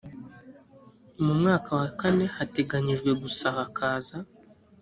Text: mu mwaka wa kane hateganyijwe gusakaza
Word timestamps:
mu 1.23 1.33
mwaka 1.39 1.69
wa 1.79 1.87
kane 1.99 2.25
hateganyijwe 2.35 3.09
gusakaza 3.21 4.17